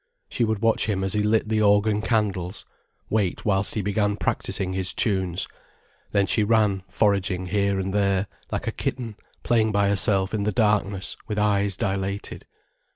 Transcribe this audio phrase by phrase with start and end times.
[0.29, 2.65] She would watch him as he lit the organ candles,
[3.07, 5.47] wait whilst he began his practicing his tunes,
[6.11, 10.51] then she ran foraging here and there, like a kitten playing by herself in the
[10.51, 12.47] darkness with eyes dilated.